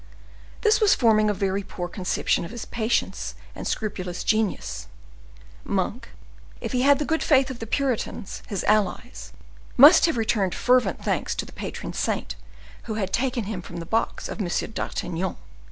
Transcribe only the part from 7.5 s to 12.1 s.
of the Puritans, his allies, must have returned fervent thanks to the patron